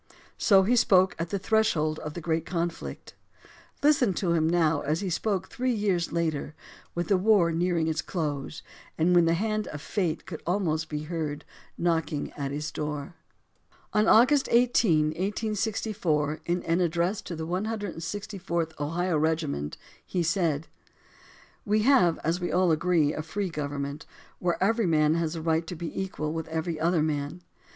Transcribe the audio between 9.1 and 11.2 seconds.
when the hand of fate could almost be